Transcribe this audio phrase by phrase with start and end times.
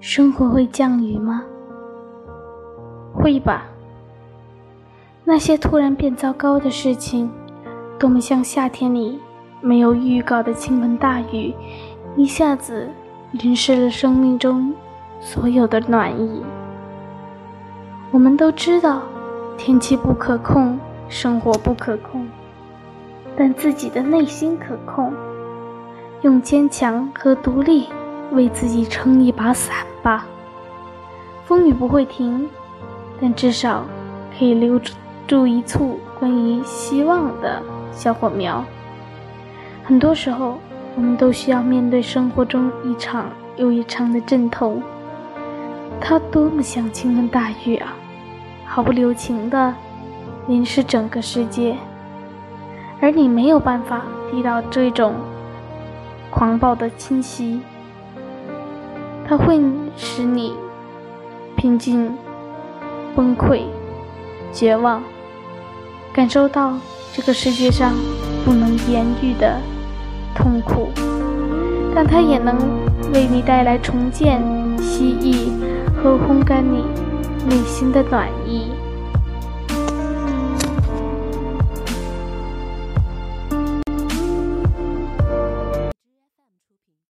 [0.00, 1.44] 生活会降雨吗？
[3.12, 3.66] 会吧。
[5.24, 7.30] 那些突然变糟糕的事情，
[7.98, 9.20] 多么像夏天里
[9.60, 11.54] 没有预告的倾盆大雨，
[12.16, 12.88] 一下子
[13.32, 14.72] 淋湿了生命中
[15.20, 16.42] 所有的暖意。
[18.10, 19.02] 我们都知道，
[19.58, 20.78] 天气不可控，
[21.10, 22.26] 生活不可控，
[23.36, 25.12] 但自己的内心可控。
[26.22, 27.86] 用坚强和独立
[28.32, 30.26] 为自己撑一把伞吧。
[31.44, 32.48] 风雨不会停，
[33.20, 33.84] 但至少
[34.38, 34.80] 可以留
[35.26, 37.62] 住一簇关于希望的
[37.92, 38.64] 小火苗。
[39.84, 40.58] 很多时候，
[40.96, 43.26] 我们都需要面对生活中一场
[43.56, 44.82] 又一场的阵痛，
[46.00, 47.94] 它多么像倾盆大雨啊！
[48.64, 49.74] 毫不留情地
[50.46, 51.76] 淋湿整个世界，
[53.00, 55.14] 而你没有办法抵挡这种
[56.30, 57.60] 狂暴的侵袭，
[59.30, 59.60] 它会
[59.96, 60.54] 使你
[61.54, 62.12] 平静、
[63.14, 63.62] 崩溃、
[64.52, 65.00] 绝望，
[66.12, 66.74] 感受到
[67.14, 67.94] 这个世界上
[68.44, 69.60] 不能言喻的
[70.34, 70.88] 痛苦，
[71.94, 72.56] 但它也能
[73.14, 74.42] 为你带来重建、
[74.78, 75.52] 蜥蜴
[76.02, 76.84] 和烘干你。
[77.48, 78.72] 内心的暖意。